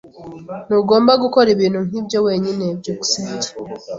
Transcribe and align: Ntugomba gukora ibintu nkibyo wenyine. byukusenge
Ntugomba 0.67 1.11
gukora 1.23 1.47
ibintu 1.55 1.79
nkibyo 1.87 2.17
wenyine. 2.27 2.65
byukusenge 2.79 3.47